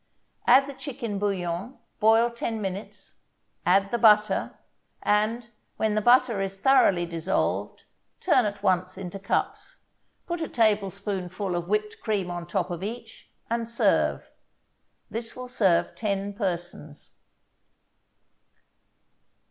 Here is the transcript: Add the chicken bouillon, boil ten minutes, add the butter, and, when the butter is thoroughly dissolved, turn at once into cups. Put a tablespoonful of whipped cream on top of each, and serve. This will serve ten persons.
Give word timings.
Add 0.47 0.65
the 0.65 0.73
chicken 0.73 1.19
bouillon, 1.19 1.77
boil 1.99 2.31
ten 2.31 2.59
minutes, 2.59 3.19
add 3.67 3.91
the 3.91 3.99
butter, 3.99 4.57
and, 5.03 5.51
when 5.77 5.93
the 5.93 6.01
butter 6.01 6.41
is 6.41 6.59
thoroughly 6.59 7.05
dissolved, 7.05 7.83
turn 8.19 8.45
at 8.47 8.63
once 8.63 8.97
into 8.97 9.19
cups. 9.19 9.81
Put 10.25 10.41
a 10.41 10.47
tablespoonful 10.47 11.55
of 11.55 11.67
whipped 11.67 12.01
cream 12.01 12.31
on 12.31 12.47
top 12.47 12.71
of 12.71 12.81
each, 12.81 13.29
and 13.47 13.69
serve. 13.69 14.31
This 15.11 15.35
will 15.35 15.47
serve 15.47 15.95
ten 15.95 16.33
persons. 16.33 17.11